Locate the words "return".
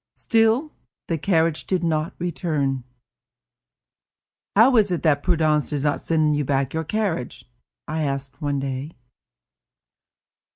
2.17-2.83